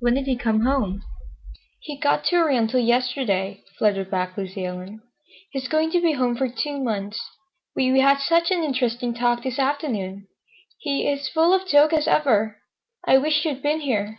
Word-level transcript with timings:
When 0.00 0.14
did 0.14 0.24
he 0.24 0.36
come 0.38 0.60
home?" 0.60 1.02
"He 1.80 1.98
got 1.98 2.24
to 2.24 2.36
Oriental 2.38 2.80
yesterday," 2.80 3.62
fluttered 3.78 4.10
back 4.10 4.34
Lucy 4.38 4.64
Ellen. 4.64 5.02
"He's 5.50 5.68
going 5.68 5.90
to 5.90 6.00
be 6.00 6.12
home 6.12 6.34
for 6.34 6.48
two 6.48 6.82
months. 6.82 7.22
We—we 7.74 8.00
had 8.00 8.20
such 8.20 8.50
an 8.50 8.64
interesting 8.64 9.12
talk 9.12 9.42
this 9.42 9.58
afternoon. 9.58 10.28
He—he's 10.78 11.20
as 11.20 11.28
full 11.28 11.52
of 11.52 11.68
jokes 11.68 11.92
as 11.92 12.08
ever. 12.08 12.56
I 13.06 13.18
wished 13.18 13.44
you'd 13.44 13.60
been 13.60 13.80
here." 13.80 14.18